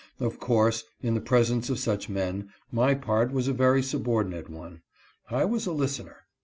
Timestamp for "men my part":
2.09-3.31